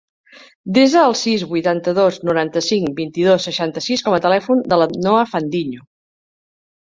Desa 0.77 1.01
el 1.09 1.11
sis, 1.19 1.43
vuitanta-dos, 1.51 2.17
noranta-cinc, 2.29 2.89
vint-i-dos, 3.01 3.45
seixanta-sis 3.49 4.05
com 4.09 4.17
a 4.17 4.21
telèfon 4.25 4.65
de 4.73 4.81
la 4.85 4.89
Noa 5.05 5.21
Fandiño. 5.35 5.87